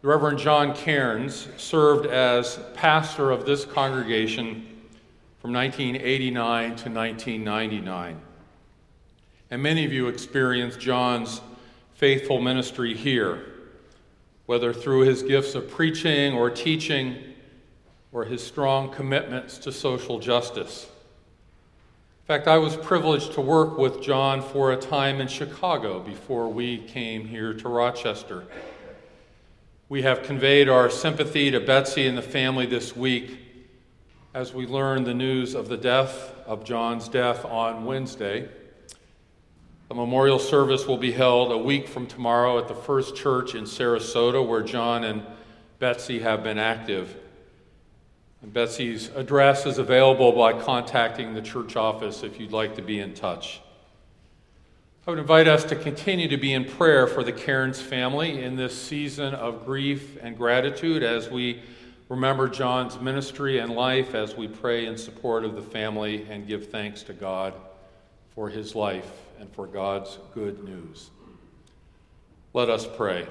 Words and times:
The 0.00 0.06
Reverend 0.06 0.38
John 0.38 0.76
Cairns 0.76 1.48
served 1.56 2.06
as 2.06 2.60
pastor 2.74 3.32
of 3.32 3.44
this 3.44 3.64
congregation 3.64 4.64
from 5.40 5.52
1989 5.52 6.76
to 6.76 6.88
1999. 6.88 8.20
And 9.50 9.60
many 9.60 9.84
of 9.84 9.92
you 9.92 10.06
experienced 10.06 10.78
John's 10.78 11.40
faithful 11.94 12.40
ministry 12.40 12.94
here, 12.94 13.44
whether 14.46 14.72
through 14.72 15.00
his 15.00 15.24
gifts 15.24 15.56
of 15.56 15.68
preaching 15.68 16.32
or 16.32 16.48
teaching 16.48 17.16
or 18.12 18.24
his 18.24 18.40
strong 18.40 18.92
commitments 18.92 19.58
to 19.58 19.72
social 19.72 20.20
justice. 20.20 20.84
In 22.22 22.26
fact, 22.26 22.46
I 22.46 22.58
was 22.58 22.76
privileged 22.76 23.32
to 23.32 23.40
work 23.40 23.76
with 23.76 24.00
John 24.00 24.42
for 24.42 24.70
a 24.70 24.76
time 24.76 25.20
in 25.20 25.26
Chicago 25.26 25.98
before 25.98 26.48
we 26.48 26.78
came 26.78 27.26
here 27.26 27.52
to 27.52 27.68
Rochester. 27.68 28.44
We 29.90 30.02
have 30.02 30.22
conveyed 30.22 30.68
our 30.68 30.90
sympathy 30.90 31.50
to 31.50 31.60
Betsy 31.60 32.06
and 32.06 32.18
the 32.18 32.20
family 32.20 32.66
this 32.66 32.94
week 32.94 33.38
as 34.34 34.52
we 34.52 34.66
learn 34.66 35.04
the 35.04 35.14
news 35.14 35.54
of 35.54 35.68
the 35.68 35.78
death 35.78 36.34
of 36.44 36.62
John's 36.62 37.08
death 37.08 37.42
on 37.46 37.86
Wednesday. 37.86 38.50
A 39.90 39.94
memorial 39.94 40.38
service 40.38 40.86
will 40.86 40.98
be 40.98 41.12
held 41.12 41.50
a 41.52 41.56
week 41.56 41.88
from 41.88 42.06
tomorrow 42.06 42.58
at 42.58 42.68
the 42.68 42.74
First 42.74 43.16
Church 43.16 43.54
in 43.54 43.64
Sarasota, 43.64 44.46
where 44.46 44.62
John 44.62 45.04
and 45.04 45.22
Betsy 45.78 46.18
have 46.18 46.42
been 46.42 46.58
active. 46.58 47.16
And 48.42 48.52
Betsy's 48.52 49.08
address 49.16 49.64
is 49.64 49.78
available 49.78 50.32
by 50.32 50.52
contacting 50.52 51.32
the 51.32 51.40
church 51.40 51.76
office 51.76 52.22
if 52.22 52.38
you'd 52.38 52.52
like 52.52 52.76
to 52.76 52.82
be 52.82 53.00
in 53.00 53.14
touch. 53.14 53.62
I 55.08 55.10
would 55.10 55.20
invite 55.20 55.48
us 55.48 55.64
to 55.64 55.74
continue 55.74 56.28
to 56.28 56.36
be 56.36 56.52
in 56.52 56.66
prayer 56.66 57.06
for 57.06 57.24
the 57.24 57.32
Cairns 57.32 57.80
family 57.80 58.42
in 58.42 58.56
this 58.56 58.78
season 58.78 59.32
of 59.32 59.64
grief 59.64 60.18
and 60.20 60.36
gratitude 60.36 61.02
as 61.02 61.30
we 61.30 61.62
remember 62.10 62.46
John's 62.46 63.00
ministry 63.00 63.58
and 63.58 63.72
life, 63.72 64.14
as 64.14 64.36
we 64.36 64.48
pray 64.48 64.84
in 64.84 64.98
support 64.98 65.46
of 65.46 65.54
the 65.54 65.62
family 65.62 66.26
and 66.28 66.46
give 66.46 66.70
thanks 66.70 67.02
to 67.04 67.14
God 67.14 67.54
for 68.34 68.50
his 68.50 68.74
life 68.74 69.10
and 69.40 69.50
for 69.54 69.66
God's 69.66 70.18
good 70.34 70.62
news. 70.62 71.08
Let 72.52 72.68
us 72.68 72.86
pray. 72.86 73.26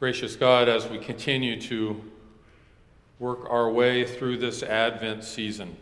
Gracious 0.00 0.34
God, 0.34 0.68
as 0.68 0.88
we 0.88 0.98
continue 0.98 1.60
to 1.60 2.02
work 3.20 3.48
our 3.48 3.70
way 3.70 4.04
through 4.04 4.38
this 4.38 4.64
Advent 4.64 5.22
season, 5.22 5.76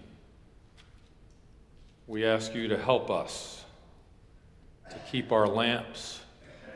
we 2.13 2.27
ask 2.27 2.55
you 2.55 2.69
to 2.69 2.77
help 2.77 3.11
us 3.11 3.65
to 4.91 4.97
keep 5.11 5.33
our 5.33 5.47
lamps 5.47 6.21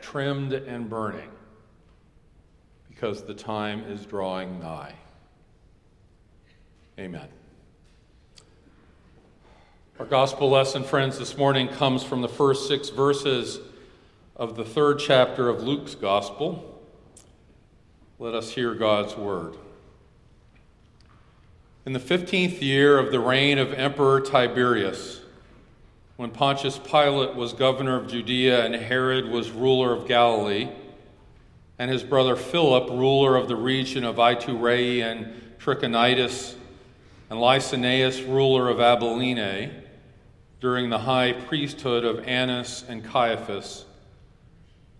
trimmed 0.01 0.51
and 0.51 0.89
burning 0.89 1.29
because 2.89 3.21
the 3.21 3.35
time 3.35 3.83
is 3.83 4.03
drawing 4.03 4.59
nigh. 4.59 4.95
Amen. 6.97 7.27
Our 9.99 10.07
gospel 10.07 10.49
lesson, 10.49 10.83
friends, 10.83 11.19
this 11.19 11.37
morning 11.37 11.67
comes 11.67 12.03
from 12.03 12.23
the 12.23 12.27
first 12.27 12.67
six 12.67 12.89
verses 12.89 13.59
of 14.35 14.55
the 14.55 14.65
third 14.65 14.97
chapter 14.97 15.49
of 15.49 15.61
Luke's 15.61 15.93
gospel. 15.93 16.81
Let 18.17 18.33
us 18.33 18.49
hear 18.49 18.73
God's 18.73 19.15
word. 19.15 19.55
In 21.85 21.93
the 21.93 21.99
fifteenth 21.99 22.59
year 22.59 22.97
of 22.97 23.11
the 23.11 23.19
reign 23.19 23.59
of 23.59 23.71
Emperor 23.71 24.19
Tiberius, 24.19 25.21
when 26.17 26.31
Pontius 26.31 26.79
Pilate 26.79 27.35
was 27.35 27.53
governor 27.53 27.95
of 27.95 28.07
Judea 28.07 28.65
and 28.65 28.73
Herod 28.73 29.29
was 29.29 29.51
ruler 29.51 29.93
of 29.93 30.07
Galilee, 30.07 30.67
and 31.77 31.91
his 31.91 32.03
brother 32.03 32.35
Philip, 32.35 32.89
ruler 32.89 33.35
of 33.35 33.47
the 33.47 33.55
region 33.55 34.03
of 34.03 34.15
Iturea 34.15 35.03
and 35.03 35.59
Trachonitis, 35.59 36.55
and 37.29 37.39
Lysanias, 37.39 38.27
ruler 38.27 38.67
of 38.67 38.79
Abilene, 38.79 39.83
during 40.59 40.89
the 40.89 40.97
high 40.97 41.33
priesthood 41.33 42.03
of 42.03 42.27
Annas 42.27 42.83
and 42.89 43.05
Caiaphas, 43.05 43.85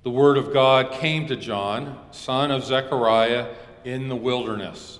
the 0.03 0.11
word 0.11 0.37
of 0.37 0.53
God 0.53 0.91
came 0.91 1.27
to 1.27 1.35
John, 1.35 1.99
son 2.11 2.51
of 2.51 2.63
Zechariah, 2.63 3.47
in 3.83 4.07
the 4.07 4.15
wilderness 4.15 4.99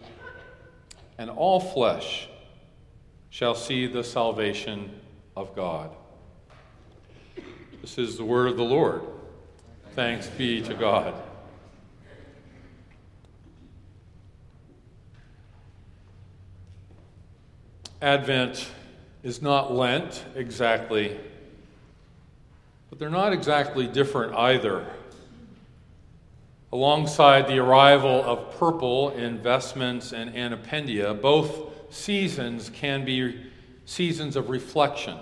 and 1.21 1.29
all 1.29 1.59
flesh 1.59 2.27
shall 3.29 3.53
see 3.53 3.85
the 3.85 4.03
salvation 4.03 4.89
of 5.37 5.55
God. 5.55 5.91
This 7.79 7.99
is 7.99 8.17
the 8.17 8.25
word 8.25 8.47
of 8.47 8.57
the 8.57 8.63
Lord. 8.63 9.03
Thanks 9.93 10.25
be 10.25 10.63
to 10.63 10.73
God. 10.73 11.13
Advent 18.01 18.71
is 19.21 19.43
not 19.43 19.71
Lent 19.71 20.25
exactly, 20.33 21.19
but 22.89 22.97
they're 22.97 23.11
not 23.11 23.31
exactly 23.31 23.85
different 23.85 24.33
either 24.33 24.87
alongside 26.73 27.47
the 27.47 27.59
arrival 27.59 28.23
of 28.23 28.57
purple 28.57 29.09
in 29.11 29.37
vestments 29.39 30.13
and 30.13 30.33
antependia, 30.33 31.19
both 31.19 31.93
seasons 31.93 32.69
can 32.69 33.03
be 33.03 33.41
seasons 33.85 34.35
of 34.35 34.49
reflection 34.49 35.17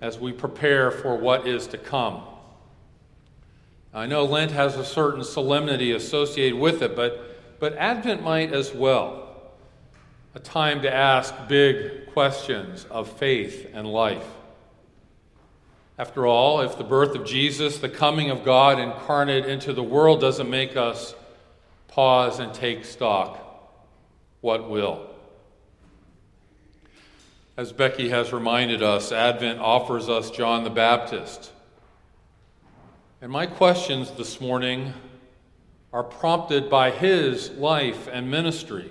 as 0.00 0.18
we 0.18 0.32
prepare 0.32 0.90
for 0.90 1.16
what 1.16 1.46
is 1.46 1.66
to 1.66 1.78
come. 1.78 2.22
I 3.92 4.06
know 4.06 4.24
Lent 4.24 4.50
has 4.50 4.76
a 4.76 4.84
certain 4.84 5.24
solemnity 5.24 5.92
associated 5.92 6.58
with 6.58 6.82
it, 6.82 6.94
but, 6.94 7.58
but 7.60 7.74
Advent 7.76 8.22
might 8.22 8.52
as 8.52 8.74
well. 8.74 9.52
A 10.34 10.40
time 10.40 10.82
to 10.82 10.92
ask 10.92 11.32
big 11.48 12.12
questions 12.12 12.86
of 12.90 13.08
faith 13.08 13.70
and 13.72 13.86
life. 13.86 14.26
After 15.96 16.26
all, 16.26 16.60
if 16.60 16.76
the 16.76 16.84
birth 16.84 17.14
of 17.14 17.24
Jesus, 17.24 17.78
the 17.78 17.88
coming 17.88 18.30
of 18.30 18.44
God 18.44 18.80
incarnate 18.80 19.46
into 19.46 19.72
the 19.72 19.82
world, 19.82 20.20
doesn't 20.20 20.50
make 20.50 20.76
us 20.76 21.14
pause 21.86 22.40
and 22.40 22.52
take 22.52 22.84
stock, 22.84 23.38
what 24.40 24.68
will? 24.68 25.08
As 27.56 27.72
Becky 27.72 28.08
has 28.08 28.32
reminded 28.32 28.82
us, 28.82 29.12
Advent 29.12 29.60
offers 29.60 30.08
us 30.08 30.32
John 30.32 30.64
the 30.64 30.70
Baptist. 30.70 31.52
And 33.22 33.30
my 33.30 33.46
questions 33.46 34.10
this 34.10 34.40
morning 34.40 34.92
are 35.92 36.02
prompted 36.02 36.68
by 36.68 36.90
his 36.90 37.50
life 37.50 38.08
and 38.10 38.28
ministry 38.28 38.90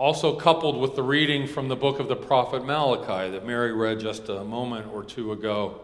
also 0.00 0.34
coupled 0.34 0.80
with 0.80 0.96
the 0.96 1.02
reading 1.02 1.46
from 1.46 1.68
the 1.68 1.76
book 1.76 2.00
of 2.00 2.08
the 2.08 2.16
prophet 2.16 2.64
Malachi 2.64 3.30
that 3.32 3.44
Mary 3.44 3.70
read 3.70 4.00
just 4.00 4.30
a 4.30 4.42
moment 4.42 4.86
or 4.94 5.04
two 5.04 5.30
ago. 5.30 5.78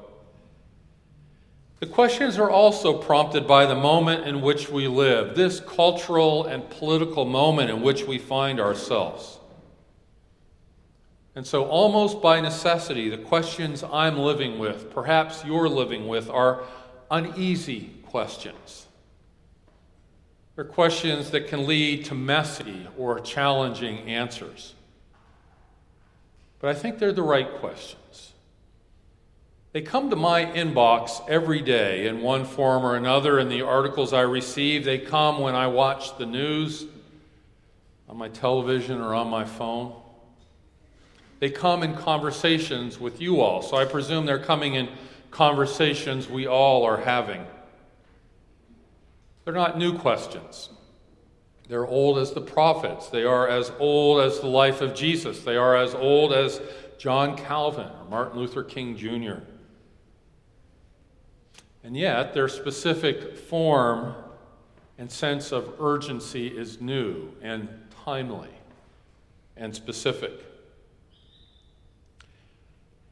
The 1.81 1.87
questions 1.87 2.39
are 2.39 2.49
also 2.49 2.97
prompted 2.97 3.47
by 3.47 3.67
the 3.67 3.75
moment 3.75 4.27
in 4.27 4.41
which 4.41 4.71
we 4.71 4.89
live, 4.89 5.37
this 5.37 5.61
cultural 5.61 6.47
and 6.47 6.67
political 6.71 7.27
moment 7.27 7.69
in 7.69 7.83
which 7.83 8.05
we 8.05 8.17
find 8.17 8.59
ourselves. 8.59 9.39
And 11.35 11.47
so, 11.47 11.67
almost 11.67 12.23
by 12.23 12.41
necessity, 12.41 13.11
the 13.11 13.19
questions 13.19 13.85
I'm 13.85 14.17
living 14.17 14.59
with, 14.59 14.91
perhaps 14.91 15.45
you're 15.45 15.69
living 15.69 16.09
with, 16.09 16.31
are 16.31 16.63
uneasy 17.11 17.91
questions. 18.07 18.86
They're 20.57 20.65
questions 20.65 21.31
that 21.33 21.49
can 21.49 21.67
lead 21.67 22.07
to 22.07 22.15
messy 22.15 22.89
or 22.97 23.21
challenging 23.21 23.99
answers. 24.09 24.75
But 26.61 26.71
I 26.71 26.75
think 26.75 26.99
they're 26.99 27.13
the 27.13 27.23
right 27.23 27.53
questions. 27.61 28.33
They 29.73 29.83
come 29.83 30.09
to 30.09 30.17
my 30.17 30.47
inbox 30.47 31.23
every 31.29 31.61
day 31.61 32.07
in 32.07 32.23
one 32.23 32.47
form 32.47 32.87
or 32.87 32.97
another 32.97 33.39
in 33.39 33.51
the 33.51 33.61
articles 33.61 34.15
I 34.15 34.23
receive. 34.23 34.87
They 34.87 34.99
come 34.99 35.41
when 35.41 35.55
I 35.55 35.67
watch 35.67 36.17
the 36.17 36.25
news 36.25 36.87
on 38.09 38.17
my 38.17 38.31
television 38.31 39.03
or 39.03 39.15
on 39.15 39.29
my 39.29 39.45
phone. 39.45 39.93
They 41.41 41.51
come 41.51 41.83
in 41.83 41.95
conversations 41.95 42.99
with 42.99 43.21
you 43.21 43.43
all. 43.43 43.61
So 43.61 43.77
I 43.77 43.85
presume 43.85 44.25
they're 44.25 44.39
coming 44.39 44.77
in 44.77 44.89
conversations 45.31 46.27
we 46.27 46.47
all 46.47 46.85
are 46.85 46.97
having. 46.97 47.47
They're 49.47 49.55
not 49.55 49.79
new 49.79 49.97
questions. 49.97 50.71
They're 51.69 51.87
old 51.87 52.19
as 52.19 52.33
the 52.33 52.41
prophets. 52.41 53.11
They 53.11 53.23
are 53.23 53.47
as 53.47 53.71
old 53.79 54.21
as 54.21 54.41
the 54.41 54.49
life 54.49 54.81
of 54.81 54.93
Jesus. 54.93 55.45
They 55.45 55.57
are 55.57 55.77
as 55.77 55.95
old 55.95 56.33
as 56.33 56.61
John 56.99 57.37
Calvin 57.37 57.87
or 57.87 58.11
Martin 58.11 58.41
Luther 58.41 58.65
King 58.65 58.97
Jr. 58.97 59.45
And 61.85 61.97
yet, 61.97 62.35
their 62.35 62.49
specific 62.49 63.37
form 63.37 64.17
and 64.99 65.09
sense 65.09 65.53
of 65.53 65.81
urgency 65.81 66.49
is 66.49 66.81
new 66.81 67.33
and 67.41 67.69
timely 68.05 68.51
and 69.57 69.73
specific. 69.73 70.45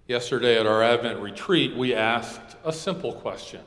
Yesterday 0.08 0.58
at 0.58 0.66
our 0.66 0.82
Advent 0.82 1.20
retreat, 1.20 1.76
we 1.76 1.94
asked 1.94 2.56
a 2.64 2.72
simple 2.72 3.12
question. 3.12 3.60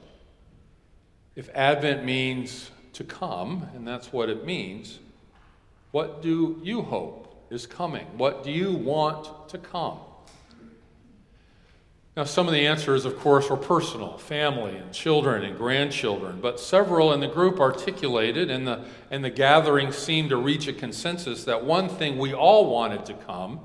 If 1.37 1.51
Advent 1.53 2.03
means 2.03 2.71
to 2.93 3.03
come, 3.03 3.69
and 3.75 3.87
that's 3.87 4.11
what 4.11 4.27
it 4.27 4.43
means, 4.43 4.97
what 5.91 6.23
do 6.23 6.59
you 6.63 6.81
hope 6.81 7.45
is 7.51 7.67
coming? 7.67 8.07
What 8.17 8.43
do 8.43 8.51
you 8.51 8.73
want 8.73 9.47
to 9.49 9.59
come? 9.59 9.99
Now, 12.15 12.23
some 12.23 12.47
of 12.47 12.53
the 12.53 12.65
answers, 12.65 13.05
of 13.05 13.19
course, 13.19 13.51
were 13.51 13.55
personal 13.55 14.17
family 14.17 14.77
and 14.77 14.91
children 14.91 15.43
and 15.43 15.55
grandchildren, 15.55 16.39
but 16.41 16.59
several 16.59 17.13
in 17.13 17.19
the 17.19 17.27
group 17.27 17.59
articulated, 17.59 18.49
and 18.49 18.67
the, 18.67 18.83
and 19.11 19.23
the 19.23 19.29
gathering 19.29 19.91
seemed 19.91 20.31
to 20.31 20.37
reach 20.37 20.67
a 20.67 20.73
consensus 20.73 21.43
that 21.43 21.63
one 21.63 21.87
thing 21.87 22.17
we 22.17 22.33
all 22.33 22.71
wanted 22.73 23.05
to 23.05 23.13
come 23.13 23.59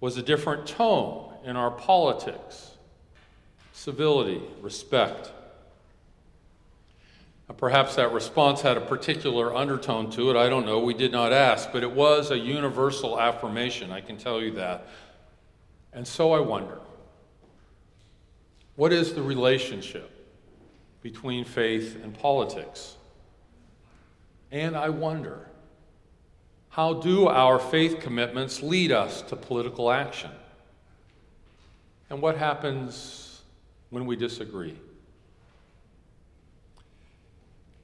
was 0.00 0.16
a 0.16 0.22
different 0.22 0.66
tone 0.66 1.34
in 1.44 1.54
our 1.54 1.70
politics 1.70 2.78
civility, 3.74 4.40
respect. 4.62 5.32
Now, 7.50 7.56
perhaps 7.56 7.96
that 7.96 8.12
response 8.12 8.60
had 8.60 8.76
a 8.76 8.80
particular 8.80 9.52
undertone 9.52 10.08
to 10.12 10.30
it. 10.30 10.36
I 10.36 10.48
don't 10.48 10.64
know. 10.64 10.78
We 10.78 10.94
did 10.94 11.10
not 11.10 11.32
ask, 11.32 11.72
but 11.72 11.82
it 11.82 11.90
was 11.90 12.30
a 12.30 12.38
universal 12.38 13.20
affirmation, 13.20 13.90
I 13.90 14.00
can 14.00 14.16
tell 14.16 14.40
you 14.40 14.52
that. 14.52 14.86
And 15.92 16.06
so 16.06 16.30
I 16.30 16.38
wonder 16.38 16.78
what 18.76 18.92
is 18.92 19.14
the 19.14 19.22
relationship 19.22 20.12
between 21.02 21.44
faith 21.44 21.98
and 22.04 22.16
politics? 22.16 22.94
And 24.52 24.76
I 24.76 24.90
wonder, 24.90 25.48
how 26.68 26.94
do 26.94 27.26
our 27.26 27.58
faith 27.58 27.98
commitments 27.98 28.62
lead 28.62 28.92
us 28.92 29.22
to 29.22 29.34
political 29.34 29.90
action? 29.90 30.30
And 32.10 32.22
what 32.22 32.36
happens 32.36 33.42
when 33.88 34.06
we 34.06 34.14
disagree? 34.14 34.76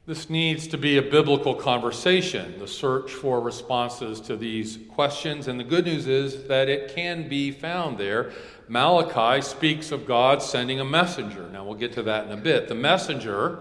This 0.07 0.31
needs 0.31 0.69
to 0.69 0.79
be 0.79 0.99
a 0.99 1.03
biblical 1.03 1.53
conversation, 1.53 2.61
the 2.61 2.69
search 2.69 3.11
for 3.11 3.41
responses 3.41 4.21
to 4.21 4.37
these 4.37 4.79
questions. 4.91 5.49
And 5.49 5.59
the 5.59 5.65
good 5.65 5.85
news 5.85 6.07
is 6.07 6.45
that 6.45 6.69
it 6.69 6.95
can 6.95 7.29
be 7.29 7.51
found 7.51 7.99
there. 7.99 8.31
Malachi 8.69 9.43
speaks 9.43 9.91
of 9.91 10.07
God 10.07 10.41
sending 10.41 10.79
a 10.79 10.85
messenger. 10.85 11.49
Now, 11.51 11.65
we'll 11.65 11.75
get 11.75 11.93
to 11.95 12.05
that 12.05 12.27
in 12.27 12.33
a 12.33 12.37
bit. 12.37 12.69
The 12.69 12.75
messenger 12.77 13.59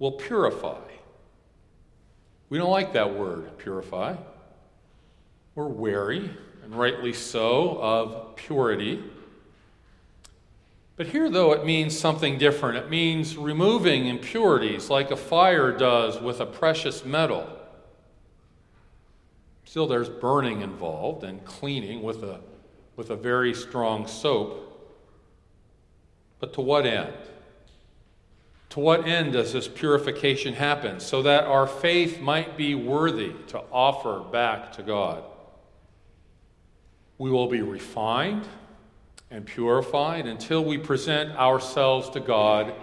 will 0.00 0.12
purify. 0.12 0.80
We 2.48 2.58
don't 2.58 2.70
like 2.70 2.92
that 2.94 3.14
word, 3.14 3.56
purify. 3.58 4.16
We're 5.54 5.68
wary, 5.68 6.30
and 6.64 6.74
rightly 6.74 7.12
so, 7.12 7.78
of 7.78 8.34
purity. 8.34 9.04
But 11.00 11.06
here, 11.06 11.30
though, 11.30 11.52
it 11.52 11.64
means 11.64 11.98
something 11.98 12.36
different. 12.36 12.76
It 12.76 12.90
means 12.90 13.34
removing 13.34 14.06
impurities 14.06 14.90
like 14.90 15.10
a 15.10 15.16
fire 15.16 15.72
does 15.72 16.20
with 16.20 16.40
a 16.40 16.44
precious 16.44 17.06
metal. 17.06 17.48
Still, 19.64 19.86
there's 19.86 20.10
burning 20.10 20.60
involved 20.60 21.24
and 21.24 21.42
cleaning 21.46 22.02
with 22.02 22.22
a, 22.22 22.40
with 22.96 23.08
a 23.08 23.16
very 23.16 23.54
strong 23.54 24.06
soap. 24.06 25.00
But 26.38 26.52
to 26.52 26.60
what 26.60 26.84
end? 26.84 27.14
To 28.68 28.80
what 28.80 29.08
end 29.08 29.32
does 29.32 29.54
this 29.54 29.68
purification 29.68 30.52
happen? 30.52 31.00
So 31.00 31.22
that 31.22 31.44
our 31.44 31.66
faith 31.66 32.20
might 32.20 32.58
be 32.58 32.74
worthy 32.74 33.32
to 33.46 33.62
offer 33.72 34.20
back 34.30 34.72
to 34.72 34.82
God. 34.82 35.24
We 37.16 37.30
will 37.30 37.48
be 37.48 37.62
refined 37.62 38.44
and 39.30 39.46
purified 39.46 40.26
until 40.26 40.64
we 40.64 40.76
present 40.76 41.30
ourselves 41.36 42.10
to 42.10 42.20
God 42.20 42.74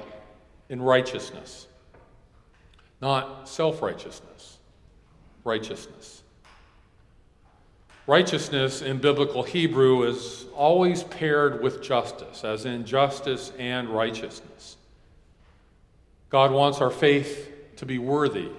in 0.69 0.81
righteousness. 0.81 1.67
Not 3.01 3.47
self 3.49 3.81
righteousness, 3.81 4.57
righteousness. 5.43 6.23
Righteousness 8.07 8.81
in 8.81 8.99
biblical 8.99 9.43
Hebrew 9.43 10.03
is 10.03 10.45
always 10.55 11.03
paired 11.03 11.61
with 11.61 11.83
justice, 11.83 12.45
as 12.45 12.63
in 12.65 12.85
justice 12.85 13.51
and 13.59 13.89
righteousness. 13.89 14.77
God 16.29 16.51
wants 16.51 16.79
our 16.79 16.89
faith 16.89 17.75
to 17.75 17.85
be 17.85 17.99
worthy. 17.99 18.49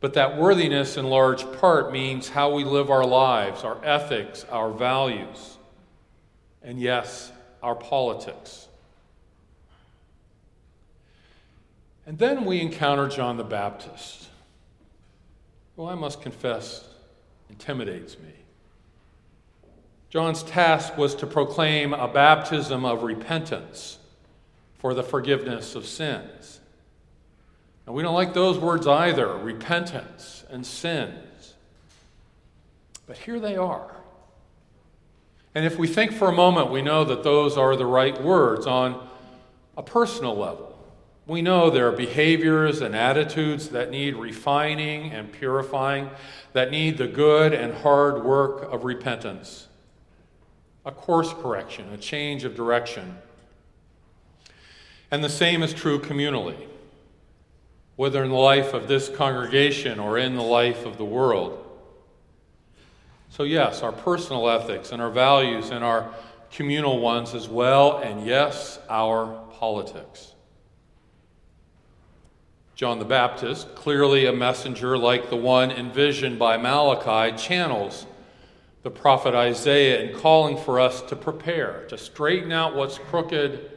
But 0.00 0.14
that 0.14 0.38
worthiness, 0.38 0.96
in 0.96 1.06
large 1.06 1.50
part, 1.60 1.92
means 1.92 2.28
how 2.28 2.54
we 2.54 2.64
live 2.64 2.90
our 2.90 3.04
lives, 3.04 3.62
our 3.62 3.82
ethics, 3.84 4.44
our 4.50 4.70
values 4.70 5.53
and 6.64 6.80
yes, 6.80 7.30
our 7.62 7.74
politics. 7.74 8.66
And 12.06 12.18
then 12.18 12.44
we 12.44 12.60
encounter 12.60 13.08
John 13.08 13.36
the 13.36 13.44
Baptist, 13.44 14.28
who 15.76 15.86
I 15.86 15.94
must 15.94 16.20
confess 16.22 16.86
intimidates 17.48 18.18
me. 18.18 18.32
John's 20.10 20.42
task 20.42 20.96
was 20.96 21.14
to 21.16 21.26
proclaim 21.26 21.92
a 21.92 22.06
baptism 22.06 22.84
of 22.84 23.02
repentance 23.02 23.98
for 24.78 24.94
the 24.94 25.02
forgiveness 25.02 25.74
of 25.74 25.86
sins. 25.86 26.60
And 27.86 27.94
we 27.94 28.02
don't 28.02 28.14
like 28.14 28.32
those 28.32 28.58
words 28.58 28.86
either 28.86 29.36
repentance 29.36 30.44
and 30.50 30.64
sins. 30.64 31.54
But 33.06 33.18
here 33.18 33.40
they 33.40 33.56
are. 33.56 34.03
And 35.54 35.64
if 35.64 35.78
we 35.78 35.86
think 35.86 36.12
for 36.12 36.28
a 36.28 36.32
moment, 36.32 36.70
we 36.70 36.82
know 36.82 37.04
that 37.04 37.22
those 37.22 37.56
are 37.56 37.76
the 37.76 37.86
right 37.86 38.20
words 38.20 38.66
on 38.66 39.08
a 39.76 39.82
personal 39.82 40.36
level. 40.36 40.74
We 41.26 41.40
know 41.40 41.70
there 41.70 41.88
are 41.88 41.92
behaviors 41.92 42.82
and 42.82 42.94
attitudes 42.94 43.70
that 43.70 43.90
need 43.90 44.16
refining 44.16 45.12
and 45.12 45.32
purifying, 45.32 46.10
that 46.52 46.70
need 46.70 46.98
the 46.98 47.06
good 47.06 47.54
and 47.54 47.72
hard 47.72 48.24
work 48.24 48.70
of 48.70 48.84
repentance, 48.84 49.68
a 50.84 50.92
course 50.92 51.32
correction, 51.32 51.88
a 51.92 51.96
change 51.96 52.44
of 52.44 52.54
direction. 52.54 53.16
And 55.10 55.24
the 55.24 55.30
same 55.30 55.62
is 55.62 55.72
true 55.72 55.98
communally, 55.98 56.66
whether 57.96 58.22
in 58.22 58.30
the 58.30 58.36
life 58.36 58.74
of 58.74 58.86
this 58.86 59.08
congregation 59.08 59.98
or 59.98 60.18
in 60.18 60.34
the 60.34 60.42
life 60.42 60.84
of 60.84 60.98
the 60.98 61.04
world. 61.04 61.63
So, 63.34 63.42
yes, 63.42 63.82
our 63.82 63.90
personal 63.90 64.48
ethics 64.48 64.92
and 64.92 65.02
our 65.02 65.10
values 65.10 65.70
and 65.70 65.82
our 65.82 66.14
communal 66.52 67.00
ones 67.00 67.34
as 67.34 67.48
well, 67.48 67.96
and 67.96 68.24
yes, 68.24 68.78
our 68.88 69.26
politics. 69.50 70.34
John 72.76 73.00
the 73.00 73.04
Baptist, 73.04 73.74
clearly 73.74 74.26
a 74.26 74.32
messenger 74.32 74.96
like 74.96 75.30
the 75.30 75.36
one 75.36 75.72
envisioned 75.72 76.38
by 76.38 76.56
Malachi, 76.58 77.36
channels 77.36 78.06
the 78.84 78.90
prophet 78.92 79.34
Isaiah 79.34 80.02
in 80.02 80.16
calling 80.16 80.56
for 80.56 80.78
us 80.78 81.02
to 81.02 81.16
prepare, 81.16 81.86
to 81.88 81.98
straighten 81.98 82.52
out 82.52 82.76
what's 82.76 82.98
crooked, 82.98 83.68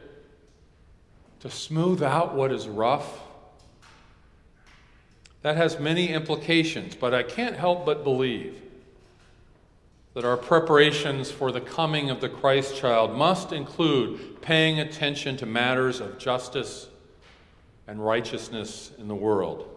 to 1.40 1.50
smooth 1.50 2.00
out 2.00 2.32
what 2.32 2.52
is 2.52 2.68
rough. 2.68 3.22
That 5.42 5.56
has 5.56 5.80
many 5.80 6.10
implications, 6.10 6.94
but 6.94 7.12
I 7.12 7.24
can't 7.24 7.56
help 7.56 7.84
but 7.84 8.04
believe 8.04 8.62
that 10.18 10.24
our 10.24 10.36
preparations 10.36 11.30
for 11.30 11.52
the 11.52 11.60
coming 11.60 12.10
of 12.10 12.20
the 12.20 12.28
Christ 12.28 12.76
child 12.76 13.16
must 13.16 13.52
include 13.52 14.42
paying 14.42 14.80
attention 14.80 15.36
to 15.36 15.46
matters 15.46 16.00
of 16.00 16.18
justice 16.18 16.88
and 17.86 18.04
righteousness 18.04 18.90
in 18.98 19.06
the 19.06 19.14
world. 19.14 19.72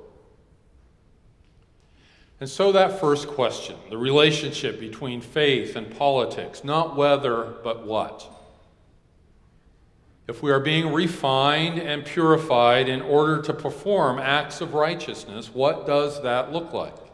And 2.39 2.49
so, 2.49 2.71
that 2.71 2.99
first 2.99 3.27
question 3.27 3.75
the 3.91 3.99
relationship 3.99 4.79
between 4.79 5.21
faith 5.21 5.75
and 5.75 5.95
politics, 5.95 6.63
not 6.63 6.95
whether, 6.95 7.43
but 7.63 7.85
what. 7.85 8.27
If 10.27 10.41
we 10.41 10.49
are 10.49 10.59
being 10.59 10.91
refined 10.91 11.77
and 11.77 12.03
purified 12.03 12.89
in 12.89 13.03
order 13.03 13.43
to 13.43 13.53
perform 13.53 14.17
acts 14.17 14.59
of 14.59 14.73
righteousness, 14.73 15.53
what 15.53 15.85
does 15.85 16.23
that 16.23 16.51
look 16.51 16.73
like? 16.73 17.10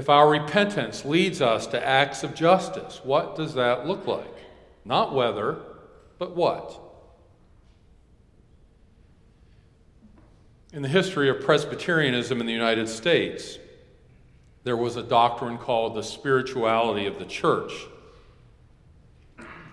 If 0.00 0.08
our 0.08 0.30
repentance 0.30 1.04
leads 1.04 1.42
us 1.42 1.66
to 1.66 1.86
acts 1.86 2.24
of 2.24 2.34
justice, 2.34 3.02
what 3.04 3.36
does 3.36 3.52
that 3.52 3.86
look 3.86 4.06
like? 4.06 4.34
Not 4.82 5.14
whether, 5.14 5.58
But 6.18 6.34
what? 6.34 6.80
In 10.72 10.80
the 10.80 10.88
history 10.88 11.28
of 11.28 11.42
Presbyterianism 11.42 12.40
in 12.40 12.46
the 12.46 12.52
United 12.52 12.88
States, 12.88 13.58
there 14.64 14.76
was 14.76 14.96
a 14.96 15.02
doctrine 15.02 15.58
called 15.58 15.94
the 15.94 16.02
spirituality 16.02 17.04
of 17.04 17.18
the 17.18 17.26
church. 17.26 17.72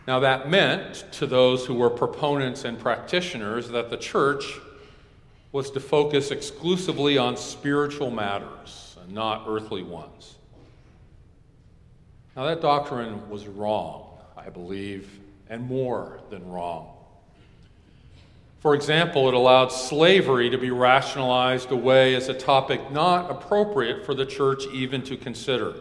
Now, 0.05 0.19
that 0.19 0.49
meant 0.49 1.05
to 1.13 1.25
those 1.25 1.65
who 1.65 1.75
were 1.75 1.89
proponents 1.89 2.65
and 2.65 2.77
practitioners 2.77 3.69
that 3.69 3.89
the 3.89 3.97
church 3.97 4.43
was 5.53 5.71
to 5.71 5.79
focus 5.79 6.31
exclusively 6.31 7.17
on 7.17 7.37
spiritual 7.37 8.11
matters 8.11 8.86
and 9.07 9.15
not 9.15 9.45
earthly 9.47 9.83
ones. 9.83 10.35
Now, 12.35 12.45
that 12.45 12.61
doctrine 12.61 13.27
was 13.29 13.47
wrong, 13.47 14.19
I 14.37 14.49
believe, 14.49 15.09
and 15.49 15.63
more 15.63 16.19
than 16.29 16.47
wrong. 16.47 16.93
For 18.59 18.75
example, 18.75 19.27
it 19.27 19.33
allowed 19.33 19.69
slavery 19.69 20.49
to 20.49 20.57
be 20.57 20.69
rationalized 20.69 21.71
away 21.71 22.15
as 22.15 22.27
a 22.27 22.33
topic 22.33 22.91
not 22.91 23.31
appropriate 23.31 24.05
for 24.05 24.13
the 24.13 24.25
church 24.25 24.65
even 24.73 25.01
to 25.03 25.15
consider, 25.15 25.73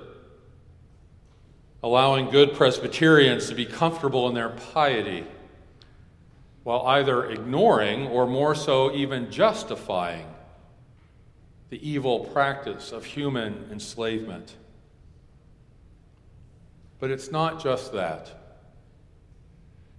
allowing 1.83 2.30
good 2.30 2.54
Presbyterians 2.54 3.49
to 3.49 3.54
be 3.54 3.66
comfortable 3.66 4.28
in 4.28 4.35
their 4.35 4.50
piety 4.50 5.26
while 6.62 6.87
either 6.87 7.30
ignoring 7.30 8.06
or 8.09 8.26
more 8.26 8.54
so 8.54 8.95
even 8.95 9.30
justifying 9.30 10.26
the 11.70 11.88
evil 11.88 12.20
practice 12.20 12.92
of 12.92 13.04
human 13.04 13.68
enslavement. 13.70 14.54
But 16.99 17.11
it's 17.11 17.30
not 17.30 17.62
just 17.62 17.92
that. 17.92 18.30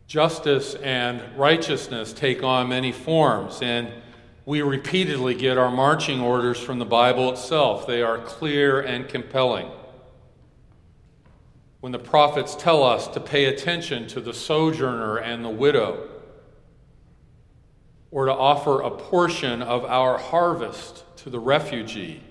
Justice 0.08 0.76
and 0.76 1.22
righteousness 1.38 2.14
take 2.14 2.42
on 2.42 2.70
many 2.70 2.92
forms, 2.94 3.60
and 3.62 3.92
we 4.46 4.62
repeatedly 4.62 5.36
get 5.36 5.58
our 5.58 5.70
marching 5.70 6.22
orders 6.22 6.58
from 6.58 6.80
the 6.80 6.86
Bible 6.86 7.30
itself. 7.32 7.86
They 7.86 8.02
are 8.02 8.18
clear 8.18 8.80
and 8.80 9.08
compelling. 9.08 9.70
When 11.82 11.92
the 11.92 12.00
prophets 12.00 12.56
tell 12.56 12.82
us 12.84 13.08
to 13.10 13.20
pay 13.20 13.46
attention 13.46 14.08
to 14.08 14.22
the 14.22 14.34
sojourner 14.34 15.18
and 15.18 15.44
the 15.44 15.50
widow, 15.50 16.10
or 18.12 18.26
to 18.26 18.34
offer 18.34 18.82
a 18.82 18.92
portion 18.92 19.62
of 19.62 19.84
our 19.86 20.18
harvest 20.18 21.04
to 21.18 21.30
the 21.30 21.40
refugee, 21.40 22.22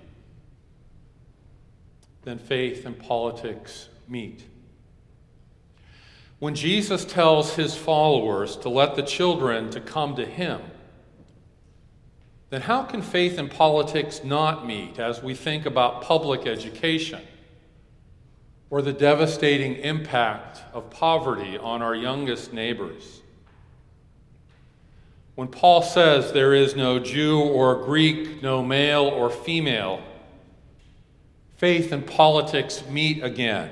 then 2.23 2.39
faith 2.39 2.87
and 2.87 2.99
politics 2.99 3.89
meet. 4.09 4.45
When 6.39 6.55
Jesus 6.55 7.05
tells 7.05 7.55
his 7.55 7.77
followers 7.77 8.57
to 8.59 8.69
let 8.69 8.95
the 8.95 9.03
children 9.03 9.71
to 9.71 9.81
come 9.81 10.17
to 10.17 10.27
him, 10.27 10.61
then 12.51 12.63
how 12.63 12.83
can 12.83 13.03
faith 13.03 13.39
and 13.39 13.51
politics 13.51 14.23
not 14.23 14.67
meet 14.67 14.99
as 14.99 15.23
we 15.23 15.35
think 15.35 15.67
about 15.67 16.03
public 16.03 16.47
education 16.47 17.21
or 18.71 18.83
the 18.83 18.93
devastating 18.93 19.77
impact 19.77 20.63
of 20.73 20.91
poverty 20.91 21.59
on 21.59 21.83
our 21.83 21.95
youngest 21.95 22.53
neighbors? 22.53 23.23
When 25.37 25.49
Paul 25.49 25.83
says 25.83 26.33
there 26.33 26.55
is 26.55 26.75
no 26.75 26.99
Jew 26.99 27.39
or 27.39 27.85
Greek, 27.85 28.43
no 28.43 28.65
male 28.65 29.05
or 29.05 29.29
female, 29.29 30.03
faith 31.59 31.93
and 31.93 32.07
politics 32.07 32.83
meet 32.89 33.23
again 33.23 33.71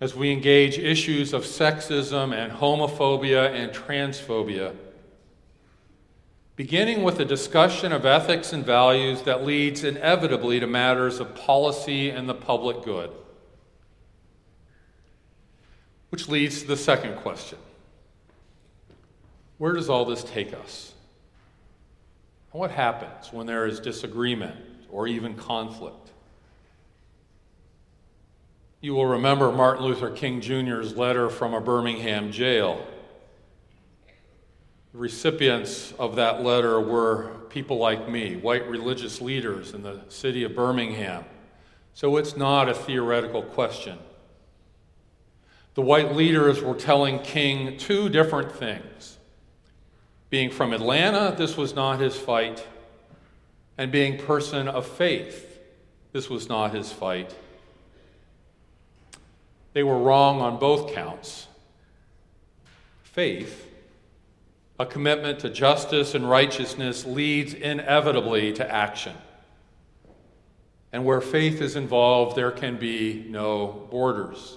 as 0.00 0.14
we 0.14 0.32
engage 0.32 0.78
issues 0.78 1.34
of 1.34 1.42
sexism 1.42 2.34
and 2.34 2.50
homophobia 2.50 3.52
and 3.52 3.72
transphobia, 3.72 4.74
beginning 6.54 7.02
with 7.02 7.20
a 7.20 7.24
discussion 7.24 7.92
of 7.92 8.06
ethics 8.06 8.54
and 8.54 8.64
values 8.64 9.20
that 9.22 9.44
leads 9.44 9.84
inevitably 9.84 10.60
to 10.60 10.66
matters 10.66 11.20
of 11.20 11.34
policy 11.34 12.08
and 12.08 12.26
the 12.26 12.34
public 12.34 12.82
good. 12.82 13.10
Which 16.08 16.26
leads 16.26 16.62
to 16.62 16.68
the 16.68 16.76
second 16.76 17.16
question 17.16 17.58
Where 19.58 19.72
does 19.72 19.88
all 19.88 20.04
this 20.04 20.22
take 20.22 20.52
us? 20.52 20.92
And 22.52 22.60
What 22.60 22.70
happens 22.70 23.32
when 23.32 23.46
there 23.46 23.66
is 23.66 23.80
disagreement 23.80 24.56
or 24.90 25.06
even 25.06 25.34
conflict? 25.34 26.10
You 28.80 28.94
will 28.94 29.06
remember 29.06 29.50
Martin 29.50 29.84
Luther 29.84 30.10
King 30.10 30.40
Jr.'s 30.40 30.96
letter 30.96 31.30
from 31.30 31.54
a 31.54 31.60
Birmingham 31.60 32.30
jail. 32.30 32.86
The 34.92 34.98
recipients 34.98 35.92
of 35.98 36.16
that 36.16 36.42
letter 36.42 36.78
were 36.80 37.30
people 37.48 37.78
like 37.78 38.08
me, 38.08 38.36
white 38.36 38.68
religious 38.68 39.20
leaders 39.20 39.72
in 39.72 39.82
the 39.82 40.02
city 40.08 40.44
of 40.44 40.54
Birmingham. 40.54 41.24
So 41.94 42.18
it's 42.18 42.36
not 42.36 42.68
a 42.68 42.74
theoretical 42.74 43.42
question. 43.42 43.98
The 45.74 45.82
white 45.82 46.14
leaders 46.14 46.62
were 46.62 46.74
telling 46.74 47.18
King 47.20 47.78
two 47.78 48.08
different 48.08 48.52
things. 48.52 49.15
Being 50.28 50.50
from 50.50 50.72
Atlanta, 50.72 51.34
this 51.36 51.56
was 51.56 51.74
not 51.74 52.00
his 52.00 52.16
fight. 52.16 52.66
And 53.78 53.92
being 53.92 54.18
person 54.18 54.68
of 54.68 54.86
faith, 54.86 55.60
this 56.12 56.28
was 56.30 56.48
not 56.48 56.74
his 56.74 56.90
fight. 56.90 57.34
They 59.72 59.82
were 59.82 59.98
wrong 59.98 60.40
on 60.40 60.58
both 60.58 60.94
counts. 60.94 61.46
Faith, 63.02 63.70
a 64.80 64.86
commitment 64.86 65.40
to 65.40 65.50
justice 65.50 66.14
and 66.14 66.28
righteousness, 66.28 67.04
leads 67.04 67.52
inevitably 67.54 68.54
to 68.54 68.70
action. 68.70 69.14
And 70.92 71.04
where 71.04 71.20
faith 71.20 71.60
is 71.60 71.76
involved, 71.76 72.36
there 72.36 72.50
can 72.50 72.76
be 72.76 73.26
no 73.28 73.86
borders. 73.90 74.56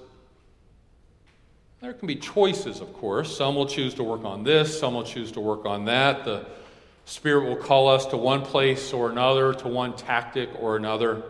There 1.82 1.94
can 1.94 2.08
be 2.08 2.16
choices, 2.16 2.82
of 2.82 2.94
course. 2.94 3.36
Some 3.36 3.56
will 3.56 3.66
choose 3.66 3.94
to 3.96 4.04
work 4.04 4.26
on 4.26 4.44
this, 4.44 4.80
some 4.80 4.96
will 4.96 5.04
choose 5.04 5.32
to 5.34 5.40
work 5.40 5.66
on 5.66 5.86
that. 5.86 6.26
The 6.26 6.46
Spirit 7.06 7.46
will 7.46 7.56
call 7.56 7.88
us 7.88 8.06
to 8.08 8.18
one 8.18 8.42
place 8.44 8.94
or 8.94 9.10
another, 9.10 9.54
to 9.54 9.68
one 9.68 9.96
tactic 9.96 10.50
or 10.60 10.76
another. 10.76 11.24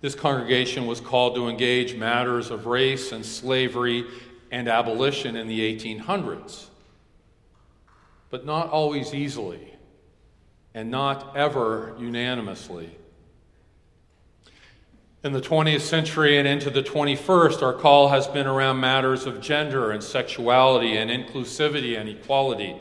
This 0.00 0.14
congregation 0.14 0.86
was 0.86 1.00
called 1.00 1.34
to 1.34 1.48
engage 1.48 1.94
matters 1.94 2.50
of 2.50 2.66
race 2.66 3.12
and 3.12 3.24
slavery 3.24 4.04
and 4.50 4.68
abolition 4.68 5.36
in 5.36 5.48
the 5.48 5.76
1800s, 5.76 6.66
but 8.30 8.46
not 8.46 8.70
always 8.70 9.14
easily 9.14 9.74
and 10.74 10.90
not 10.90 11.36
ever 11.36 11.96
unanimously. 11.98 12.90
In 15.22 15.34
the 15.34 15.40
20th 15.40 15.82
century 15.82 16.38
and 16.38 16.48
into 16.48 16.70
the 16.70 16.82
21st, 16.82 17.62
our 17.62 17.74
call 17.74 18.08
has 18.08 18.26
been 18.26 18.46
around 18.46 18.80
matters 18.80 19.26
of 19.26 19.42
gender 19.42 19.90
and 19.90 20.02
sexuality 20.02 20.96
and 20.96 21.10
inclusivity 21.10 22.00
and 22.00 22.08
equality, 22.08 22.80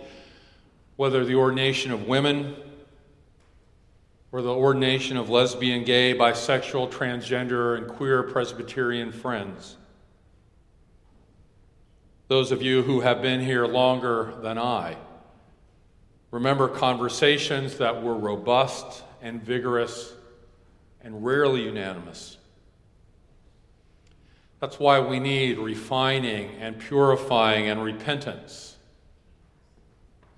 whether 0.96 1.26
the 1.26 1.36
ordination 1.36 1.92
of 1.92 2.08
women, 2.08 2.56
or 4.32 4.42
the 4.42 4.54
ordination 4.54 5.18
of 5.18 5.30
lesbian, 5.30 5.84
gay, 5.84 6.14
bisexual, 6.14 6.90
transgender, 6.90 7.78
and 7.78 7.90
queer 7.90 8.24
Presbyterian 8.24 9.12
friends. 9.12 9.76
Those 12.30 12.54
of 12.54 12.62
you 12.62 12.84
who 12.84 13.02
have 13.02 13.22
been 13.22 13.42
here 13.42 13.66
longer 13.66 14.34
than 14.42 14.58
I 14.58 14.96
remember 16.32 16.70
conversations 16.70 17.80
that 17.80 18.02
were 18.02 18.16
robust 18.16 19.04
and 19.22 19.44
vigorous 19.44 20.14
and 21.02 21.26
rarely 21.26 21.64
unanimous. 21.64 22.38
That's 24.60 24.80
why 24.80 25.00
we 25.00 25.20
need 25.20 25.58
refining 25.58 26.56
and 26.60 26.80
purifying 26.80 27.70
and 27.70 27.84
repentance 27.84 28.76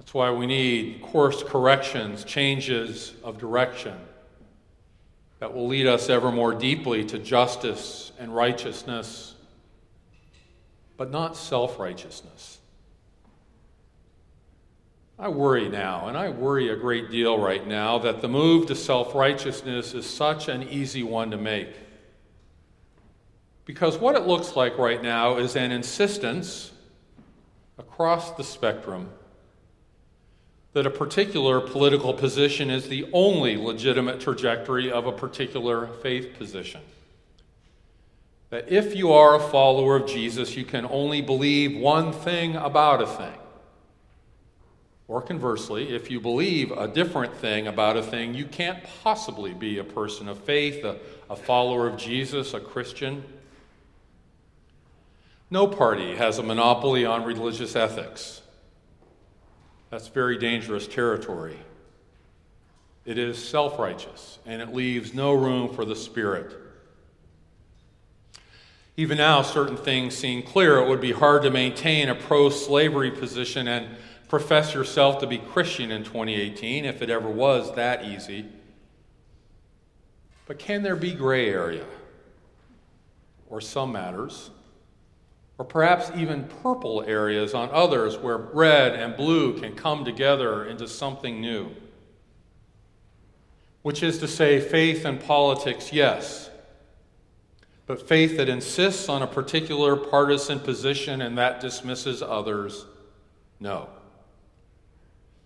that's 0.02 0.16
why 0.16 0.32
we 0.32 0.48
need 0.48 1.02
course 1.04 1.44
corrections, 1.44 2.24
changes 2.26 3.14
of 3.24 3.38
direction 3.38 3.96
that 5.40 5.54
will 5.54 5.68
lead 5.68 5.86
us 5.86 6.10
ever 6.10 6.32
more 6.32 6.56
deeply 6.56 7.06
to 7.06 7.18
justice 7.20 8.12
and 8.18 8.36
righteousness, 8.36 9.36
but 10.98 11.12
not 11.12 11.38
self 11.38 11.80
righteousness. 11.80 12.61
I 15.22 15.28
worry 15.28 15.70
now, 15.70 16.08
and 16.08 16.18
I 16.18 16.30
worry 16.30 16.70
a 16.70 16.76
great 16.76 17.12
deal 17.12 17.38
right 17.38 17.66
now, 17.68 18.00
that 18.00 18.22
the 18.22 18.28
move 18.28 18.66
to 18.68 18.76
self 18.76 19.14
righteousness 19.14 19.94
is 19.94 20.10
such 20.10 20.48
an 20.48 20.64
easy 20.64 21.04
one 21.04 21.30
to 21.30 21.38
make. 21.38 21.70
Because 23.66 24.00
what 24.00 24.16
it 24.16 24.26
looks 24.26 24.56
like 24.56 24.80
right 24.80 25.02
now 25.02 25.38
is 25.38 25.56
an 25.56 25.72
insistence 25.72 26.72
across 27.78 28.32
the 28.32 28.44
spectrum 28.44 29.12
that 30.74 30.88
a 30.88 30.90
particular 30.90 31.62
political 31.62 32.16
position 32.16 32.72
is 32.72 32.90
the 32.90 33.08
only 33.14 33.58
legitimate 33.58 34.20
trajectory 34.20 34.92
of 34.92 35.06
a 35.06 35.12
particular 35.12 35.86
faith 36.02 36.36
position. 36.36 36.82
that 38.50 38.68
if 38.68 38.96
you 38.96 39.14
are 39.14 39.36
a 39.36 39.40
follower 39.40 39.98
of 39.98 40.08
Jesus, 40.08 40.58
you 40.58 40.66
can 40.66 40.86
only 40.88 41.22
believe 41.22 41.78
one 41.78 42.12
thing 42.12 42.56
about 42.56 43.04
a 43.04 43.06
thing. 43.06 43.41
Or 45.12 45.22
conversely, 45.22 45.94
if 45.94 46.10
you 46.10 46.22
believe 46.22 46.72
a 46.72 46.88
different 46.88 47.36
thing 47.36 47.68
about 47.68 47.98
a 47.98 48.02
thing, 48.02 48.34
you 48.34 48.46
can't 48.46 48.82
possibly 49.04 49.54
be 49.54 49.78
a 49.78 49.84
person 49.84 50.30
of 50.30 50.40
faith, 50.40 50.86
a, 50.86 51.00
a 51.30 51.36
follower 51.36 51.86
of 51.86 51.98
Jesus, 51.98 52.54
a 52.54 52.62
Christian. 52.62 53.22
No 55.50 55.68
party 55.68 56.16
has 56.16 56.38
a 56.38 56.44
monopoly 56.44 57.04
on 57.04 57.26
religious 57.26 57.76
ethics. 57.76 58.42
That's 59.90 60.08
very 60.08 60.38
dangerous 60.38 60.88
territory. 60.88 61.58
It 63.04 63.18
is 63.18 63.38
self 63.38 63.78
righteous, 63.80 64.40
and 64.46 64.62
it 64.62 64.74
leaves 64.74 65.14
no 65.14 65.34
room 65.34 65.74
for 65.74 65.84
the 65.84 65.98
Spirit. 65.98 66.56
Even 68.96 69.18
now, 69.18 69.42
certain 69.42 69.76
things 69.76 70.16
seem 70.16 70.42
clear. 70.42 70.78
It 70.78 70.88
would 70.88 71.02
be 71.02 71.12
hard 71.12 71.42
to 71.42 71.52
maintain 71.52 72.08
a 72.08 72.16
pro 72.16 72.50
slavery 72.50 73.12
position 73.12 73.68
and 73.68 73.98
profess 74.32 74.74
yourself 74.74 75.20
to 75.20 75.28
be 75.28 75.38
Christian 75.38 75.92
in 75.92 76.06
2018, 76.06 76.86
if 76.86 77.02
it 77.02 77.10
ever 77.10 77.28
was 77.28 77.76
that 77.76 78.06
easy. 78.06 78.46
But 80.46 80.58
can 80.58 80.84
there 80.84 80.96
be 80.96 81.14
gray 81.14 81.50
area? 81.50 81.84
Or 83.50 83.60
some 83.60 83.92
matters? 83.92 84.50
Or 85.58 85.66
perhaps 85.66 86.14
even 86.16 86.46
purple 86.64 87.04
areas 87.06 87.54
on 87.54 87.72
others 87.74 88.18
where 88.18 88.38
red 88.38 88.94
and 88.94 89.18
blue 89.18 89.60
can 89.60 89.76
come 89.76 90.06
together 90.06 90.64
into 90.64 90.88
something 90.88 91.42
new? 91.42 91.70
Which 93.82 94.02
is 94.02 94.18
to 94.20 94.30
say, 94.30 94.62
faith 94.62 95.04
and 95.04 95.20
politics, 95.20 95.92
yes. 95.92 96.50
But 97.86 98.08
faith 98.08 98.38
that 98.38 98.48
insists 98.48 99.10
on 99.10 99.24
a 99.24 99.28
particular 99.28 99.98
partisan 99.98 100.62
position 100.62 101.22
and 101.22 101.38
that 101.38 101.60
dismisses 101.60 102.22
others, 102.22 102.86
no. 103.60 103.90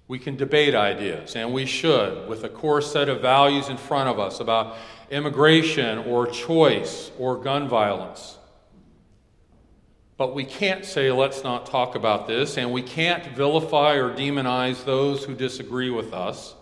We 0.07 0.19
can 0.19 0.35
debate 0.35 0.75
ideas, 0.75 1.35
and 1.35 1.51
we 1.51 1.65
should, 1.65 2.29
with 2.29 2.43
a 2.43 2.49
core 2.49 2.81
set 2.81 3.09
of 3.09 3.21
values 3.21 3.69
in 3.69 3.77
front 3.77 4.07
of 4.07 4.19
us 4.19 4.39
about 4.39 4.77
immigration 5.09 5.99
or 5.99 6.27
choice 6.27 7.11
or 7.17 7.37
gun 7.37 7.67
violence. 7.67 8.37
But 10.17 10.33
we 10.33 10.45
can't 10.45 10.85
say, 10.85 11.11
let's 11.11 11.43
not 11.43 11.65
talk 11.65 11.95
about 11.95 12.27
this, 12.27 12.57
and 12.57 12.71
we 12.71 12.81
can't 12.81 13.25
vilify 13.35 13.95
or 13.95 14.15
demonize 14.15 14.85
those 14.85 15.25
who 15.25 15.33
disagree 15.33 15.89
with 15.89 16.13
us, 16.13 16.53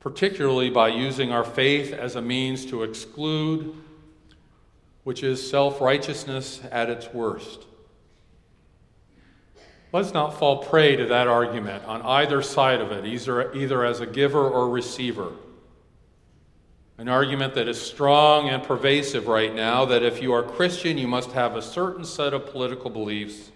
particularly 0.00 0.70
by 0.70 0.88
using 0.88 1.32
our 1.32 1.44
faith 1.44 1.92
as 1.92 2.16
a 2.16 2.22
means 2.22 2.64
to 2.66 2.84
exclude, 2.84 3.74
which 5.04 5.22
is 5.22 5.50
self 5.50 5.80
righteousness 5.80 6.62
at 6.70 6.88
its 6.88 7.12
worst. 7.12 7.66
Let's 9.92 10.14
not 10.14 10.38
fall 10.38 10.56
prey 10.56 10.96
to 10.96 11.04
that 11.06 11.28
argument 11.28 11.84
on 11.84 12.00
either 12.00 12.40
side 12.40 12.80
of 12.80 12.92
it, 12.92 13.04
either, 13.04 13.52
either 13.52 13.84
as 13.84 14.00
a 14.00 14.06
giver 14.06 14.48
or 14.48 14.70
receiver. 14.70 15.32
An 16.96 17.08
argument 17.08 17.54
that 17.54 17.68
is 17.68 17.80
strong 17.80 18.48
and 18.48 18.62
pervasive 18.62 19.26
right 19.26 19.54
now 19.54 19.84
that 19.84 20.02
if 20.02 20.22
you 20.22 20.32
are 20.32 20.42
Christian, 20.42 20.96
you 20.96 21.06
must 21.06 21.32
have 21.32 21.56
a 21.56 21.62
certain 21.62 22.06
set 22.06 22.32
of 22.32 22.46
political 22.46 22.88
beliefs, 22.88 23.50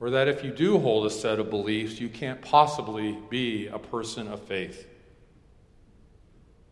or 0.00 0.10
that 0.10 0.28
if 0.28 0.44
you 0.44 0.50
do 0.50 0.78
hold 0.78 1.06
a 1.06 1.10
set 1.10 1.38
of 1.38 1.48
beliefs, 1.48 1.98
you 1.98 2.10
can't 2.10 2.40
possibly 2.42 3.16
be 3.30 3.68
a 3.68 3.78
person 3.78 4.28
of 4.28 4.42
faith. 4.42 4.86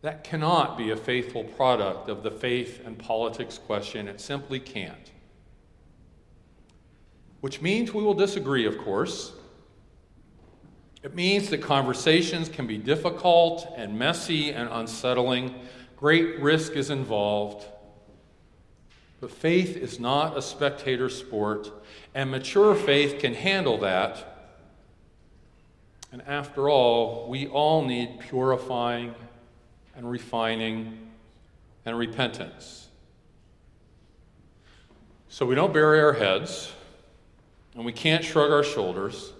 That 0.02 0.22
cannot 0.22 0.76
be 0.76 0.90
a 0.90 0.96
faithful 0.96 1.44
product 1.44 2.10
of 2.10 2.22
the 2.22 2.30
faith 2.30 2.82
and 2.84 2.98
politics 2.98 3.56
question. 3.56 4.06
It 4.06 4.20
simply 4.20 4.60
can't 4.60 5.12
which 7.40 7.60
means 7.60 7.92
we 7.92 8.02
will 8.02 8.14
disagree, 8.14 8.66
of 8.66 8.78
course. 8.78 9.32
It 11.02 11.14
means 11.14 11.50
that 11.50 11.62
conversations 11.62 12.48
can 12.48 12.66
be 12.66 12.78
difficult 12.78 13.72
and 13.76 13.98
messy 13.98 14.50
and 14.52 14.68
unsettling. 14.72 15.54
Great 15.96 16.40
risk 16.40 16.72
is 16.72 16.90
involved. 16.90 17.66
But 19.20 19.30
faith 19.30 19.76
is 19.76 19.98
not 19.98 20.36
a 20.36 20.42
spectator 20.42 21.08
sport, 21.08 21.70
and 22.14 22.30
mature 22.30 22.74
faith 22.74 23.18
can 23.18 23.34
handle 23.34 23.78
that. 23.78 24.52
And 26.12 26.22
after 26.26 26.68
all, 26.68 27.28
we 27.28 27.46
all 27.46 27.84
need 27.84 28.20
purifying 28.20 29.14
and 29.94 30.10
refining 30.10 31.10
and 31.84 31.96
repentance. 31.96 32.88
So 35.28 35.46
we 35.46 35.54
don't 35.54 35.72
bury 35.72 36.00
our 36.00 36.14
heads 36.14 36.72
and 37.76 37.84
we 37.84 37.92
can't 37.92 38.24
shrug 38.24 38.50
our 38.50 38.64
shoulders, 38.64 39.32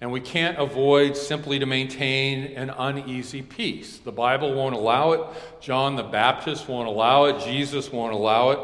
and 0.00 0.10
we 0.10 0.20
can't 0.20 0.58
avoid 0.58 1.14
simply 1.14 1.58
to 1.58 1.66
maintain 1.66 2.56
an 2.56 2.70
uneasy 2.70 3.42
peace. 3.42 3.98
The 3.98 4.10
Bible 4.10 4.54
won't 4.54 4.74
allow 4.74 5.12
it, 5.12 5.20
John 5.60 5.96
the 5.96 6.02
Baptist 6.02 6.66
won't 6.66 6.88
allow 6.88 7.26
it, 7.26 7.44
Jesus 7.44 7.92
won't 7.92 8.14
allow 8.14 8.50
it. 8.50 8.58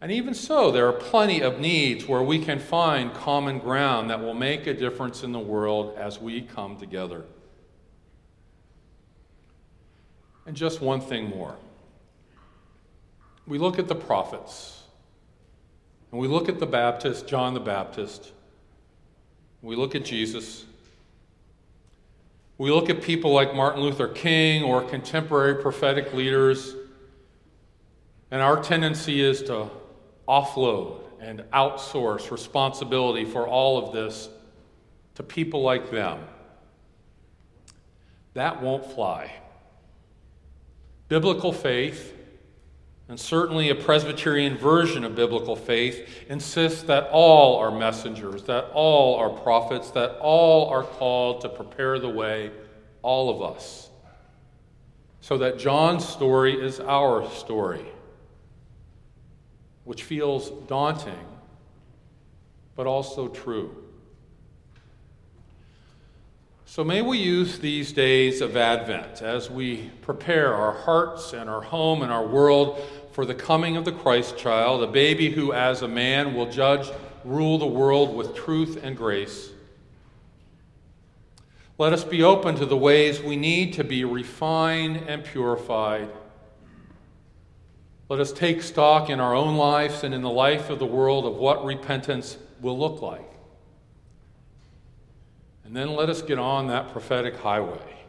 And 0.00 0.10
even 0.10 0.34
so, 0.34 0.72
there 0.72 0.88
are 0.88 0.92
plenty 0.92 1.40
of 1.40 1.60
needs 1.60 2.06
where 2.06 2.22
we 2.22 2.40
can 2.40 2.58
find 2.58 3.14
common 3.14 3.60
ground 3.60 4.10
that 4.10 4.20
will 4.20 4.34
make 4.34 4.66
a 4.66 4.74
difference 4.74 5.22
in 5.22 5.30
the 5.30 5.38
world 5.38 5.96
as 5.96 6.20
we 6.20 6.42
come 6.42 6.76
together. 6.76 7.24
And 10.44 10.56
just 10.56 10.80
one 10.80 11.00
thing 11.00 11.30
more. 11.30 11.56
We 13.46 13.58
look 13.58 13.78
at 13.78 13.88
the 13.88 13.94
prophets. 13.94 14.82
And 16.10 16.20
we 16.20 16.28
look 16.28 16.48
at 16.48 16.58
the 16.58 16.66
Baptist, 16.66 17.26
John 17.26 17.54
the 17.54 17.60
Baptist. 17.60 18.32
We 19.62 19.76
look 19.76 19.94
at 19.94 20.04
Jesus. 20.04 20.64
We 22.58 22.70
look 22.70 22.88
at 22.88 23.02
people 23.02 23.32
like 23.32 23.54
Martin 23.54 23.82
Luther 23.82 24.08
King 24.08 24.62
or 24.62 24.82
contemporary 24.82 25.60
prophetic 25.60 26.14
leaders. 26.14 26.74
And 28.30 28.40
our 28.40 28.62
tendency 28.62 29.20
is 29.20 29.42
to 29.44 29.68
offload 30.28 31.00
and 31.20 31.40
outsource 31.52 32.30
responsibility 32.30 33.24
for 33.24 33.46
all 33.46 33.84
of 33.84 33.92
this 33.92 34.28
to 35.16 35.22
people 35.22 35.62
like 35.62 35.90
them. 35.90 36.20
That 38.34 38.62
won't 38.62 38.84
fly. 38.84 39.32
Biblical 41.08 41.52
faith 41.52 42.15
and 43.08 43.18
certainly 43.20 43.70
a 43.70 43.74
Presbyterian 43.74 44.56
version 44.56 45.04
of 45.04 45.14
biblical 45.14 45.54
faith 45.54 46.08
insists 46.28 46.82
that 46.84 47.08
all 47.12 47.56
are 47.56 47.70
messengers, 47.70 48.42
that 48.44 48.70
all 48.72 49.14
are 49.16 49.30
prophets, 49.30 49.90
that 49.92 50.18
all 50.20 50.68
are 50.68 50.82
called 50.82 51.40
to 51.42 51.48
prepare 51.48 52.00
the 52.00 52.08
way, 52.08 52.50
all 53.02 53.30
of 53.30 53.54
us. 53.54 53.90
So 55.20 55.38
that 55.38 55.58
John's 55.58 56.06
story 56.06 56.54
is 56.54 56.80
our 56.80 57.28
story, 57.30 57.86
which 59.84 60.02
feels 60.02 60.50
daunting, 60.66 61.26
but 62.74 62.88
also 62.88 63.28
true. 63.28 63.85
So 66.76 66.84
may 66.84 67.00
we 67.00 67.16
use 67.16 67.58
these 67.58 67.90
days 67.90 68.42
of 68.42 68.54
Advent 68.54 69.22
as 69.22 69.50
we 69.50 69.90
prepare 70.02 70.54
our 70.54 70.72
hearts 70.72 71.32
and 71.32 71.48
our 71.48 71.62
home 71.62 72.02
and 72.02 72.12
our 72.12 72.26
world 72.26 72.86
for 73.12 73.24
the 73.24 73.34
coming 73.34 73.78
of 73.78 73.86
the 73.86 73.92
Christ 73.92 74.36
child, 74.36 74.82
a 74.82 74.86
baby 74.86 75.30
who, 75.30 75.54
as 75.54 75.80
a 75.80 75.88
man, 75.88 76.34
will 76.34 76.52
judge, 76.52 76.86
rule 77.24 77.56
the 77.56 77.66
world 77.66 78.14
with 78.14 78.36
truth 78.36 78.78
and 78.82 78.94
grace. 78.94 79.52
Let 81.78 81.94
us 81.94 82.04
be 82.04 82.22
open 82.22 82.56
to 82.56 82.66
the 82.66 82.76
ways 82.76 83.22
we 83.22 83.36
need 83.36 83.72
to 83.72 83.82
be 83.82 84.04
refined 84.04 84.98
and 85.08 85.24
purified. 85.24 86.10
Let 88.10 88.20
us 88.20 88.32
take 88.32 88.60
stock 88.60 89.08
in 89.08 89.18
our 89.18 89.34
own 89.34 89.56
lives 89.56 90.04
and 90.04 90.12
in 90.12 90.20
the 90.20 90.28
life 90.28 90.68
of 90.68 90.78
the 90.78 90.84
world 90.84 91.24
of 91.24 91.36
what 91.36 91.64
repentance 91.64 92.36
will 92.60 92.78
look 92.78 93.00
like. 93.00 93.35
And 95.66 95.74
then 95.74 95.96
let 95.96 96.08
us 96.08 96.22
get 96.22 96.38
on 96.38 96.68
that 96.68 96.92
prophetic 96.92 97.36
highway, 97.36 98.04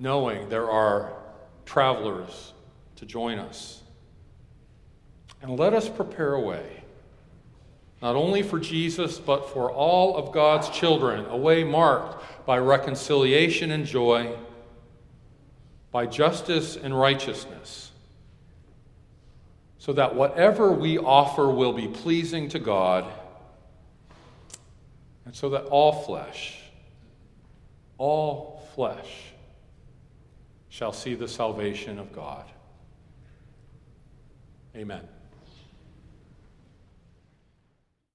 knowing 0.00 0.48
there 0.48 0.68
are 0.68 1.12
travelers 1.64 2.52
to 2.96 3.06
join 3.06 3.38
us. 3.38 3.80
And 5.40 5.56
let 5.56 5.72
us 5.72 5.88
prepare 5.88 6.34
a 6.34 6.40
way, 6.40 6.82
not 8.02 8.16
only 8.16 8.42
for 8.42 8.58
Jesus, 8.58 9.20
but 9.20 9.50
for 9.50 9.70
all 9.70 10.16
of 10.16 10.32
God's 10.32 10.68
children, 10.70 11.26
a 11.26 11.36
way 11.36 11.62
marked 11.62 12.24
by 12.44 12.58
reconciliation 12.58 13.70
and 13.70 13.86
joy, 13.86 14.36
by 15.92 16.06
justice 16.06 16.74
and 16.74 16.98
righteousness, 16.98 17.92
so 19.78 19.92
that 19.92 20.16
whatever 20.16 20.72
we 20.72 20.98
offer 20.98 21.48
will 21.48 21.72
be 21.72 21.86
pleasing 21.86 22.48
to 22.48 22.58
God 22.58 23.04
and 25.24 25.34
so 25.34 25.50
that 25.50 25.64
all 25.64 25.92
flesh, 25.92 26.58
all 27.98 28.62
flesh, 28.74 29.32
shall 30.68 30.92
see 30.92 31.14
the 31.14 31.28
salvation 31.28 31.98
of 31.98 32.12
God. 32.12 32.46
Amen. 34.74 35.06